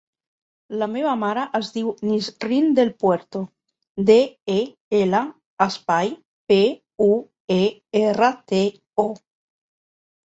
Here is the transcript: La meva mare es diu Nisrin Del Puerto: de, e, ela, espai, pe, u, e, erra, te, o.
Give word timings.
La 0.83 0.85
meva 0.93 1.11
mare 1.23 1.41
es 1.57 1.67
diu 1.73 1.89
Nisrin 2.11 2.71
Del 2.79 2.89
Puerto: 3.03 3.41
de, 4.09 4.17
e, 4.55 4.57
ela, 5.03 5.21
espai, 5.69 6.11
pe, 6.53 6.61
u, 7.09 7.11
e, 7.61 7.63
erra, 8.05 8.31
te, 8.55 8.63
o. 9.09 9.11